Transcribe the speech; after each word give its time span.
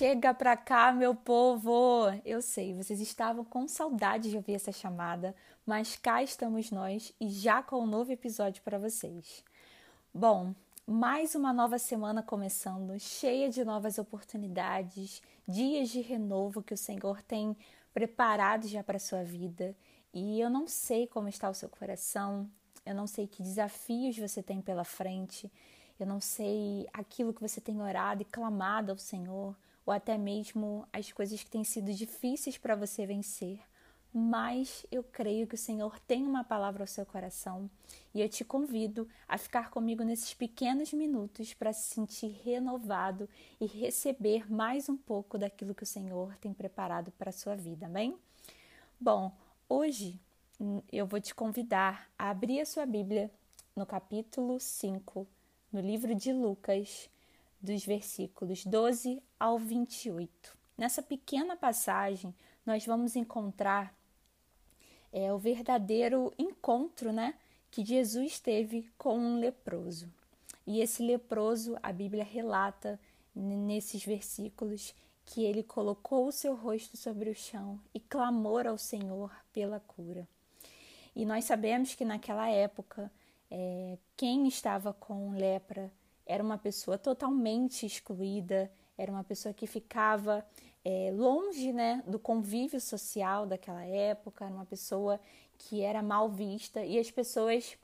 Chega 0.00 0.32
pra 0.32 0.56
cá, 0.56 0.92
meu 0.92 1.14
povo! 1.14 2.06
Eu 2.24 2.40
sei, 2.40 2.72
vocês 2.72 3.00
estavam 3.00 3.44
com 3.44 3.68
saudade 3.68 4.30
de 4.30 4.36
ouvir 4.38 4.54
essa 4.54 4.72
chamada, 4.72 5.36
mas 5.66 5.94
cá 5.94 6.22
estamos 6.22 6.70
nós 6.70 7.12
e 7.20 7.28
já 7.28 7.62
com 7.62 7.82
um 7.82 7.86
novo 7.86 8.10
episódio 8.10 8.62
para 8.62 8.78
vocês. 8.78 9.44
Bom, 10.14 10.54
mais 10.86 11.34
uma 11.34 11.52
nova 11.52 11.78
semana 11.78 12.22
começando, 12.22 12.98
cheia 12.98 13.50
de 13.50 13.62
novas 13.62 13.98
oportunidades, 13.98 15.20
dias 15.46 15.90
de 15.90 16.00
renovo 16.00 16.62
que 16.62 16.72
o 16.72 16.78
Senhor 16.78 17.20
tem 17.20 17.54
preparado 17.92 18.66
já 18.68 18.82
para 18.82 18.98
sua 18.98 19.22
vida. 19.22 19.76
E 20.14 20.40
eu 20.40 20.48
não 20.48 20.66
sei 20.66 21.06
como 21.06 21.28
está 21.28 21.50
o 21.50 21.54
seu 21.54 21.68
coração, 21.68 22.50
eu 22.86 22.94
não 22.94 23.06
sei 23.06 23.26
que 23.26 23.42
desafios 23.42 24.16
você 24.16 24.42
tem 24.42 24.62
pela 24.62 24.82
frente, 24.82 25.52
eu 25.98 26.06
não 26.06 26.22
sei 26.22 26.88
aquilo 26.90 27.34
que 27.34 27.42
você 27.42 27.60
tem 27.60 27.82
orado 27.82 28.22
e 28.22 28.24
clamado 28.24 28.92
ao 28.92 28.96
Senhor 28.96 29.54
ou 29.90 29.92
até 29.92 30.16
mesmo 30.16 30.86
as 30.92 31.10
coisas 31.10 31.42
que 31.42 31.50
têm 31.50 31.64
sido 31.64 31.92
difíceis 31.92 32.56
para 32.56 32.76
você 32.76 33.04
vencer. 33.04 33.58
Mas 34.14 34.86
eu 34.88 35.02
creio 35.02 35.48
que 35.48 35.56
o 35.56 35.58
Senhor 35.58 35.98
tem 36.06 36.24
uma 36.24 36.44
palavra 36.44 36.84
ao 36.84 36.86
seu 36.86 37.04
coração 37.04 37.68
e 38.14 38.20
eu 38.20 38.28
te 38.28 38.44
convido 38.44 39.08
a 39.26 39.36
ficar 39.36 39.68
comigo 39.70 40.04
nesses 40.04 40.32
pequenos 40.32 40.92
minutos 40.92 41.54
para 41.54 41.72
se 41.72 41.92
sentir 41.92 42.40
renovado 42.44 43.28
e 43.60 43.66
receber 43.66 44.48
mais 44.48 44.88
um 44.88 44.96
pouco 44.96 45.36
daquilo 45.36 45.74
que 45.74 45.82
o 45.82 45.86
Senhor 45.86 46.36
tem 46.36 46.54
preparado 46.54 47.10
para 47.10 47.30
a 47.30 47.32
sua 47.32 47.56
vida, 47.56 47.86
amém? 47.86 48.16
Bom, 49.00 49.32
hoje 49.68 50.20
hum, 50.60 50.80
eu 50.92 51.04
vou 51.04 51.20
te 51.20 51.34
convidar 51.34 52.08
a 52.16 52.30
abrir 52.30 52.60
a 52.60 52.66
sua 52.66 52.86
Bíblia 52.86 53.28
no 53.74 53.84
capítulo 53.84 54.60
5, 54.60 55.26
no 55.72 55.80
livro 55.80 56.14
de 56.14 56.32
Lucas, 56.32 57.10
dos 57.60 57.84
versículos 57.84 58.64
12 58.64 59.22
ao 59.38 59.58
28. 59.58 60.56
Nessa 60.76 61.02
pequena 61.02 61.56
passagem, 61.56 62.34
nós 62.64 62.86
vamos 62.86 63.16
encontrar 63.16 63.94
é, 65.12 65.32
o 65.32 65.38
verdadeiro 65.38 66.32
encontro 66.38 67.12
né, 67.12 67.34
que 67.70 67.84
Jesus 67.84 68.38
teve 68.40 68.90
com 68.96 69.18
um 69.18 69.38
leproso. 69.38 70.08
E 70.66 70.80
esse 70.80 71.02
leproso, 71.02 71.76
a 71.82 71.92
Bíblia 71.92 72.24
relata 72.24 72.98
nesses 73.34 74.04
versículos 74.04 74.94
que 75.24 75.44
ele 75.44 75.62
colocou 75.62 76.26
o 76.26 76.32
seu 76.32 76.54
rosto 76.54 76.96
sobre 76.96 77.30
o 77.30 77.34
chão 77.34 77.80
e 77.94 78.00
clamou 78.00 78.66
ao 78.66 78.78
Senhor 78.78 79.32
pela 79.52 79.80
cura. 79.80 80.26
E 81.14 81.24
nós 81.24 81.44
sabemos 81.44 81.94
que 81.94 82.04
naquela 82.04 82.48
época, 82.48 83.10
é, 83.50 83.98
quem 84.16 84.46
estava 84.46 84.92
com 84.92 85.32
lepra 85.32 85.92
era 86.30 86.44
uma 86.44 86.56
pessoa 86.56 86.96
totalmente 86.96 87.84
excluída, 87.84 88.70
era 88.96 89.10
uma 89.10 89.24
pessoa 89.24 89.52
que 89.52 89.66
ficava 89.66 90.46
é, 90.84 91.10
longe 91.12 91.72
né, 91.72 92.04
do 92.06 92.20
convívio 92.20 92.80
social 92.80 93.46
daquela 93.46 93.84
época, 93.84 94.44
era 94.44 94.54
uma 94.54 94.64
pessoa 94.64 95.18
que 95.58 95.82
era 95.82 96.00
mal 96.00 96.28
vista 96.28 96.84
e 96.84 97.00
as 97.00 97.10
pessoas 97.10 97.76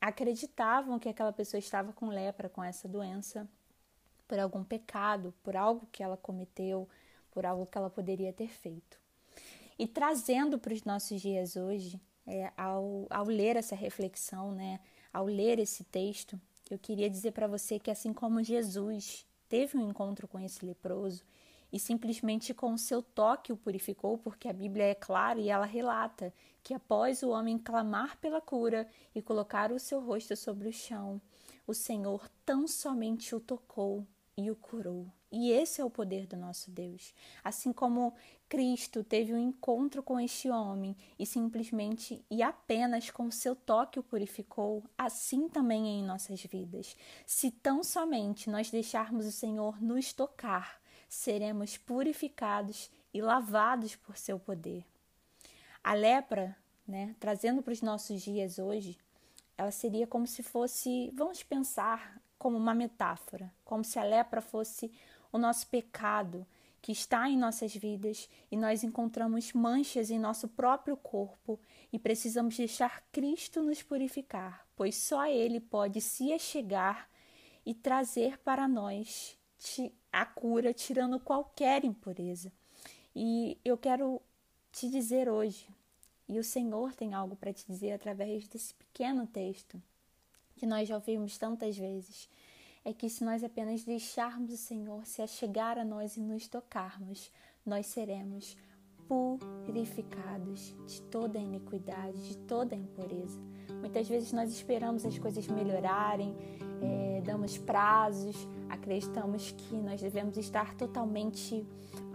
acreditavam 0.00 0.96
que 1.00 1.08
aquela 1.08 1.32
pessoa 1.32 1.58
estava 1.58 1.92
com 1.92 2.06
lepra, 2.06 2.48
com 2.48 2.62
essa 2.62 2.86
doença, 2.86 3.48
por 4.28 4.38
algum 4.38 4.62
pecado, 4.62 5.34
por 5.42 5.56
algo 5.56 5.84
que 5.90 6.00
ela 6.00 6.16
cometeu, 6.16 6.88
por 7.32 7.44
algo 7.44 7.66
que 7.66 7.76
ela 7.76 7.90
poderia 7.90 8.32
ter 8.32 8.48
feito. 8.48 8.96
E 9.76 9.88
trazendo 9.88 10.56
para 10.56 10.72
os 10.72 10.84
nossos 10.84 11.20
dias 11.20 11.56
hoje, 11.56 12.00
é, 12.24 12.52
ao, 12.56 13.08
ao 13.10 13.24
ler 13.24 13.56
essa 13.56 13.74
reflexão, 13.74 14.52
né, 14.52 14.78
ao 15.12 15.24
ler 15.24 15.58
esse 15.58 15.82
texto, 15.82 16.40
eu 16.70 16.78
queria 16.78 17.08
dizer 17.08 17.32
para 17.32 17.46
você 17.46 17.78
que 17.78 17.90
assim 17.90 18.12
como 18.12 18.42
Jesus 18.42 19.26
teve 19.48 19.78
um 19.78 19.88
encontro 19.88 20.28
com 20.28 20.38
esse 20.38 20.64
leproso 20.64 21.24
e 21.72 21.78
simplesmente 21.78 22.54
com 22.54 22.72
o 22.72 22.78
seu 22.78 23.02
toque 23.02 23.52
o 23.52 23.56
purificou, 23.56 24.18
porque 24.18 24.48
a 24.48 24.52
Bíblia 24.52 24.84
é 24.84 24.94
clara 24.94 25.38
e 25.38 25.48
ela 25.48 25.66
relata 25.66 26.32
que 26.62 26.74
após 26.74 27.22
o 27.22 27.30
homem 27.30 27.58
clamar 27.58 28.18
pela 28.18 28.40
cura 28.40 28.88
e 29.14 29.20
colocar 29.20 29.72
o 29.72 29.78
seu 29.78 30.00
rosto 30.00 30.34
sobre 30.36 30.68
o 30.68 30.72
chão, 30.72 31.20
o 31.66 31.74
Senhor 31.74 32.28
tão 32.44 32.66
somente 32.66 33.34
o 33.34 33.40
tocou 33.40 34.06
e 34.38 34.52
o 34.52 34.56
curou. 34.56 35.12
E 35.32 35.50
esse 35.50 35.80
é 35.80 35.84
o 35.84 35.90
poder 35.90 36.24
do 36.24 36.36
nosso 36.36 36.70
Deus. 36.70 37.12
Assim 37.42 37.72
como 37.72 38.14
Cristo 38.48 39.02
teve 39.02 39.34
um 39.34 39.38
encontro 39.38 40.00
com 40.00 40.18
este 40.20 40.48
homem 40.48 40.96
e 41.18 41.26
simplesmente 41.26 42.24
e 42.30 42.40
apenas 42.40 43.10
com 43.10 43.28
seu 43.32 43.56
toque 43.56 43.98
o 43.98 44.02
purificou, 44.02 44.84
assim 44.96 45.48
também 45.48 45.86
é 45.86 45.90
em 45.90 46.04
nossas 46.04 46.40
vidas. 46.44 46.96
Se 47.26 47.50
tão 47.50 47.82
somente 47.82 48.48
nós 48.48 48.70
deixarmos 48.70 49.26
o 49.26 49.32
Senhor 49.32 49.82
nos 49.82 50.12
tocar, 50.12 50.80
seremos 51.08 51.76
purificados 51.76 52.88
e 53.12 53.20
lavados 53.20 53.96
por 53.96 54.16
seu 54.16 54.38
poder. 54.38 54.86
A 55.82 55.94
lepra, 55.94 56.56
né, 56.86 57.16
trazendo 57.18 57.60
para 57.60 57.72
os 57.72 57.82
nossos 57.82 58.22
dias 58.22 58.60
hoje, 58.60 58.96
ela 59.56 59.72
seria 59.72 60.06
como 60.06 60.28
se 60.28 60.44
fosse, 60.44 61.10
vamos 61.12 61.42
pensar 61.42 62.22
como 62.38 62.56
uma 62.56 62.74
metáfora, 62.74 63.52
como 63.64 63.84
se 63.84 63.98
a 63.98 64.04
lepra 64.04 64.40
fosse 64.40 64.90
o 65.32 65.38
nosso 65.38 65.66
pecado 65.66 66.46
que 66.80 66.92
está 66.92 67.28
em 67.28 67.36
nossas 67.36 67.74
vidas 67.74 68.28
e 68.50 68.56
nós 68.56 68.84
encontramos 68.84 69.52
manchas 69.52 70.10
em 70.10 70.18
nosso 70.18 70.48
próprio 70.48 70.96
corpo 70.96 71.58
e 71.92 71.98
precisamos 71.98 72.56
deixar 72.56 73.02
Cristo 73.12 73.62
nos 73.62 73.82
purificar, 73.82 74.66
pois 74.76 74.94
só 74.96 75.26
Ele 75.26 75.60
pode 75.60 76.00
se 76.00 76.32
achegar 76.32 77.08
e 77.66 77.74
trazer 77.74 78.38
para 78.38 78.68
nós 78.68 79.36
a 80.12 80.24
cura, 80.24 80.72
tirando 80.72 81.18
qualquer 81.18 81.84
impureza. 81.84 82.52
E 83.14 83.58
eu 83.64 83.76
quero 83.76 84.22
te 84.70 84.88
dizer 84.88 85.28
hoje, 85.28 85.68
e 86.28 86.38
o 86.38 86.44
Senhor 86.44 86.94
tem 86.94 87.12
algo 87.12 87.34
para 87.34 87.52
te 87.52 87.66
dizer 87.66 87.92
através 87.92 88.46
desse 88.46 88.72
pequeno 88.74 89.26
texto 89.26 89.82
que 90.58 90.66
nós 90.66 90.88
já 90.88 90.96
ouvimos 90.96 91.38
tantas 91.38 91.78
vezes 91.78 92.28
é 92.84 92.92
que 92.92 93.08
se 93.08 93.24
nós 93.24 93.44
apenas 93.44 93.84
deixarmos 93.84 94.52
o 94.52 94.56
Senhor 94.56 95.06
se 95.06 95.22
achegar 95.22 95.78
a 95.78 95.84
nós 95.84 96.16
e 96.16 96.20
nos 96.20 96.48
tocarmos, 96.48 97.30
nós 97.64 97.86
seremos 97.86 98.56
purificados 99.08 100.76
de 100.86 101.00
toda 101.02 101.38
iniquidade, 101.38 102.28
de 102.28 102.36
toda 102.38 102.74
a 102.74 102.78
impureza. 102.78 103.40
Muitas 103.80 104.08
vezes 104.08 104.32
nós 104.32 104.50
esperamos 104.50 105.04
as 105.06 105.18
coisas 105.18 105.46
melhorarem, 105.48 106.36
é, 106.82 107.22
damos 107.24 107.58
prazos, 107.58 108.46
acreditamos 108.68 109.52
que 109.52 109.76
nós 109.76 110.00
devemos 110.00 110.36
estar 110.36 110.74
totalmente 110.74 111.66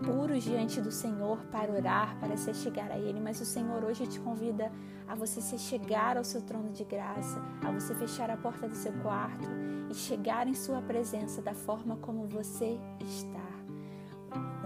puros 0.04 0.44
diante 0.44 0.82
do 0.82 0.92
Senhor 0.92 1.38
para 1.46 1.72
orar, 1.72 2.20
para 2.20 2.36
se 2.38 2.54
chegar 2.54 2.92
a 2.92 2.98
Ele, 2.98 3.20
mas 3.20 3.40
o 3.42 3.46
Senhor 3.46 3.84
hoje 3.84 4.08
te 4.08 4.20
convida 4.20 4.72
a 5.08 5.16
você 5.16 5.42
se 5.42 5.58
chegar 5.58 6.18
ao 6.18 6.24
seu 6.24 6.42
trono 6.42 6.72
de 6.72 6.84
graça, 6.84 7.42
a 7.66 7.72
você 7.72 7.94
fechar 7.96 8.30
a 8.30 8.38
porta 8.38 8.68
do 8.68 8.76
seu 8.76 8.94
quarto 9.02 9.48
e 9.90 9.94
chegar 9.94 10.48
em 10.48 10.54
Sua 10.54 10.82
presença 10.82 11.42
da 11.42 11.54
forma 11.54 11.98
como 11.98 12.28
você 12.28 12.78
está. 13.00 13.53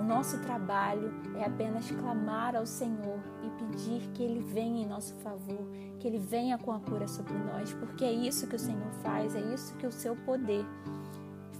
Nosso 0.07 0.39
trabalho 0.39 1.11
é 1.35 1.43
apenas 1.43 1.91
clamar 1.91 2.55
ao 2.55 2.65
Senhor 2.65 3.19
e 3.43 3.49
pedir 3.59 4.09
que 4.13 4.23
Ele 4.23 4.39
venha 4.39 4.83
em 4.83 4.87
nosso 4.87 5.13
favor, 5.15 5.67
que 5.99 6.07
Ele 6.07 6.17
venha 6.17 6.57
com 6.57 6.71
a 6.71 6.79
cura 6.79 7.09
sobre 7.09 7.33
nós, 7.33 7.73
porque 7.73 8.05
é 8.05 8.11
isso 8.13 8.47
que 8.47 8.55
o 8.55 8.59
Senhor 8.59 8.89
faz, 9.03 9.35
é 9.35 9.41
isso 9.53 9.75
que 9.75 9.85
o 9.85 9.91
seu 9.91 10.15
poder 10.15 10.65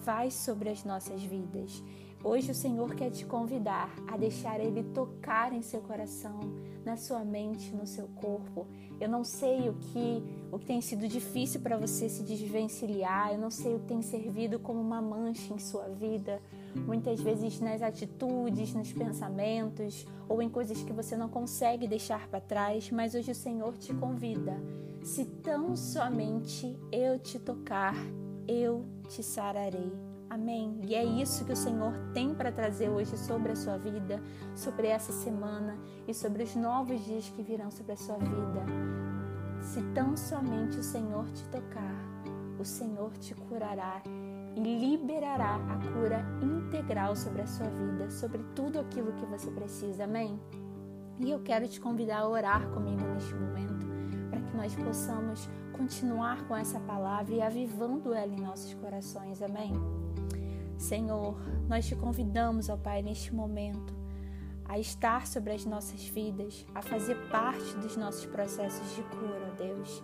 faz 0.06 0.34
sobre 0.34 0.69
as 0.69 0.86
nossas 0.86 1.22
vidas. 1.22 1.84
Hoje 2.24 2.52
o 2.52 2.56
Senhor 2.56 2.96
quer 2.96 3.12
te 3.12 3.25
convidar 3.25 3.94
a 4.07 4.16
deixar 4.16 4.62
Ele 4.62 4.81
tocar 4.81 5.52
em 5.52 5.62
seu 5.62 5.81
coração, 5.81 6.40
na 6.86 6.96
sua 6.96 7.25
mente, 7.25 7.75
no 7.75 7.86
seu 7.86 8.07
corpo. 8.16 8.66
Eu 8.97 9.09
não 9.09 9.25
sei 9.25 9.68
o 9.68 9.74
que, 9.74 10.24
o 10.53 10.57
que 10.57 10.66
tem 10.66 10.80
sido 10.80 11.06
difícil 11.06 11.59
para 11.59 11.78
você 11.78 12.07
se 12.07 12.24
desvencilhar, 12.24 13.34
eu 13.34 13.38
não 13.38 13.52
sei 13.52 13.75
o 13.75 13.80
que 13.80 13.88
tem 13.88 14.01
servido 14.01 14.57
como 14.57 14.80
uma 14.80 15.01
mancha 15.01 15.54
em 15.54 15.60
sua 15.60 15.89
vida, 15.89 16.42
muitas 16.75 17.19
vezes 17.19 17.60
nas 17.60 17.81
atitudes, 17.81 18.74
nos 18.74 18.92
pensamentos 18.94 20.06
ou 20.28 20.42
em 20.42 20.50
coisas 20.50 20.81
que 20.84 20.94
você 20.94 21.16
não 21.16 21.30
consegue 21.30 21.88
deixar 21.88 22.28
para 22.28 22.42
trás, 22.42 22.92
mas 22.92 23.16
hoje 23.16 23.31
o 23.31 23.36
Senhor 23.36 23.78
te 23.78 23.94
convida. 23.94 24.58
Se 25.04 25.25
tão 25.25 25.75
somente 25.75 26.78
eu 26.92 27.18
te 27.18 27.40
tocar, 27.40 27.96
eu 28.48 28.86
te 29.08 29.24
sararei. 29.24 29.92
Amém. 30.30 30.80
E 30.84 30.94
é 30.94 31.04
isso 31.04 31.46
que 31.46 31.54
o 31.54 31.56
Senhor 31.56 31.94
tem 32.14 32.34
para 32.34 32.52
trazer 32.52 32.90
hoje 32.90 33.18
sobre 33.18 33.54
a 33.54 33.56
sua 33.56 33.78
vida, 33.78 34.22
sobre 34.56 34.88
essa 34.88 35.14
semana 35.14 35.80
e 36.08 36.14
sobre 36.14 36.44
os 36.44 36.56
novos 36.56 37.04
dias 37.06 37.30
que 37.30 37.42
virão 37.42 37.72
sobre 37.72 37.94
a 37.94 37.98
sua 37.98 38.18
vida. 38.18 38.66
Se 39.62 39.81
tão 39.94 40.18
somente 40.18 40.78
o 40.78 40.84
Senhor 40.84 41.25
te 41.31 41.44
tocar, 41.46 42.17
o 42.59 42.65
Senhor 42.65 43.12
te 43.18 43.33
curará 43.36 44.01
e 44.56 44.59
liberará 44.59 45.56
a 45.56 45.77
cura 45.94 46.25
integral 46.42 47.15
sobre 47.15 47.42
a 47.42 47.48
sua 47.48 47.68
vida, 47.68 48.09
sobre 48.09 48.44
tudo 48.56 48.80
aquilo 48.80 49.13
que 49.13 49.25
você 49.25 49.51
precisa. 49.51 50.06
Amém. 50.06 50.39
E 51.19 51.31
eu 51.31 51.39
quero 51.42 51.68
te 51.68 51.80
convidar 51.80 52.19
a 52.19 52.27
orar 52.27 52.68
comigo 52.69 53.01
neste 53.13 53.33
momento, 53.33 53.86
para 54.30 54.42
que 54.42 54.57
nós 54.57 54.75
possamos 54.75 55.50
continuar 55.74 56.48
com 56.48 56.56
essa 56.56 56.80
palavra 56.80 57.33
e 57.33 57.42
avivando 57.42 58.13
ela 58.13 58.33
em 58.33 58.42
nossos 58.42 58.74
corações. 58.75 59.42
Amém. 59.42 59.74
Senhor, 60.77 61.36
nós 61.68 61.88
te 61.88 61.95
convidamos, 61.95 62.69
ó 62.69 62.77
Pai, 62.77 63.01
neste 63.01 63.33
momento 63.33 63.98
a 64.68 64.77
estar 64.77 65.25
sobre 65.25 65.54
as 65.54 65.65
nossas 65.65 66.06
vidas, 66.07 66.65
a 66.75 66.81
fazer 66.81 67.15
parte 67.30 67.75
dos 67.77 67.95
nossos 67.95 68.25
processos 68.25 68.95
de 68.95 69.01
cura, 69.04 69.54
ó 69.54 69.56
Deus. 69.56 70.04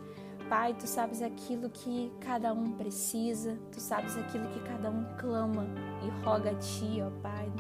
Pai, 0.53 0.71
tu 0.75 0.85
sabes 0.85 1.23
aquilo 1.23 1.67
que 1.67 2.11
cada 2.19 2.53
um 2.53 2.73
precisa, 2.73 3.57
tu 3.71 3.79
sabes 3.79 4.15
aquilo 4.15 4.47
que 4.49 4.59
cada 4.59 4.87
um 4.87 5.03
clama 5.17 5.65
e 6.03 6.23
roga 6.23 6.51
a 6.51 6.53
ti, 6.53 7.01
ó 7.01 7.09
Pai. 7.23 7.51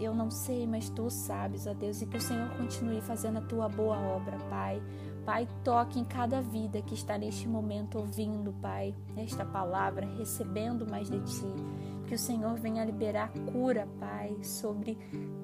Eu 0.00 0.14
não 0.14 0.30
sei, 0.30 0.66
mas 0.66 0.88
tu 0.88 1.10
sabes, 1.10 1.66
ó 1.66 1.74
Deus, 1.74 2.00
e 2.00 2.06
que 2.06 2.16
o 2.16 2.20
Senhor 2.22 2.48
continue 2.56 3.02
fazendo 3.02 3.36
a 3.36 3.42
tua 3.42 3.68
boa 3.68 3.98
obra, 3.98 4.38
Pai. 4.48 4.82
Pai, 5.26 5.46
toque 5.62 6.00
em 6.00 6.06
cada 6.06 6.40
vida 6.40 6.80
que 6.80 6.94
está 6.94 7.18
neste 7.18 7.46
momento 7.46 7.98
ouvindo, 7.98 8.54
Pai, 8.54 8.94
esta 9.14 9.44
palavra, 9.44 10.06
recebendo 10.06 10.90
mais 10.90 11.10
de 11.10 11.20
ti. 11.20 11.54
Que 12.08 12.14
o 12.14 12.18
Senhor 12.18 12.54
venha 12.54 12.82
liberar 12.82 13.30
cura, 13.52 13.86
Pai, 14.00 14.42
sobre 14.42 14.96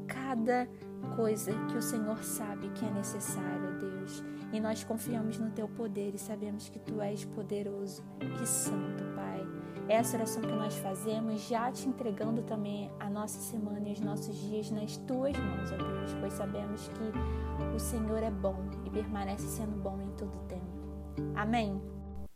cada 0.06 0.66
coisa 1.14 1.52
que 1.70 1.76
o 1.76 1.82
Senhor 1.82 2.24
sabe 2.24 2.70
que 2.70 2.86
é 2.86 2.90
necessária, 2.90 3.72
Deus. 3.72 3.97
E 4.52 4.60
nós 4.60 4.82
confiamos 4.82 5.38
no 5.38 5.50
teu 5.50 5.68
poder 5.68 6.14
e 6.14 6.18
sabemos 6.18 6.68
que 6.68 6.78
tu 6.78 7.00
és 7.02 7.24
poderoso 7.24 8.02
e 8.42 8.46
santo, 8.46 9.04
Pai. 9.14 9.46
Essa 9.88 10.16
oração 10.16 10.42
que 10.42 10.52
nós 10.52 10.74
fazemos, 10.76 11.48
já 11.48 11.70
te 11.72 11.88
entregando 11.88 12.42
também 12.42 12.90
a 13.00 13.08
nossa 13.08 13.40
semana 13.40 13.88
e 13.88 13.92
os 13.92 14.00
nossos 14.00 14.36
dias 14.36 14.70
nas 14.70 14.96
tuas 14.98 15.36
mãos, 15.36 15.72
ó 15.72 15.76
Deus, 15.76 16.14
pois 16.20 16.32
sabemos 16.34 16.88
que 16.88 17.74
o 17.74 17.78
Senhor 17.78 18.22
é 18.22 18.30
bom 18.30 18.56
e 18.84 18.90
permanece 18.90 19.46
sendo 19.46 19.76
bom 19.82 20.00
em 20.00 20.10
todo 20.16 20.46
tempo. 20.46 20.66
Amém. 21.34 21.80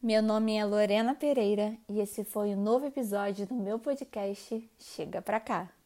Meu 0.03 0.23
nome 0.23 0.57
é 0.57 0.65
Lorena 0.65 1.15
Pereira 1.15 1.77
e 1.89 2.01
esse 2.01 2.25
foi 2.25 2.55
o 2.55 2.59
um 2.59 2.63
novo 2.63 2.87
episódio 2.87 3.47
do 3.47 3.55
meu 3.55 3.79
podcast 3.79 4.69
Chega 4.79 5.23
Pra 5.23 5.39
Cá. 5.39 5.82